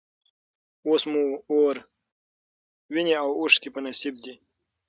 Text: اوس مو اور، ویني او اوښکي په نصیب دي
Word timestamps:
اوس 0.87 1.03
مو 1.11 1.23
اور، 1.51 1.75
ویني 2.93 3.13
او 3.23 3.29
اوښکي 3.39 3.69
په 3.73 3.79
نصیب 3.85 4.15
دي 4.23 4.35